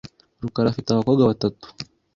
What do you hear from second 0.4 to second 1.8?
rukara afite abakobwa batatu.